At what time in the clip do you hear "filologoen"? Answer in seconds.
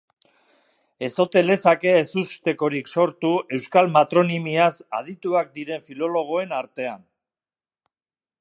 5.91-6.57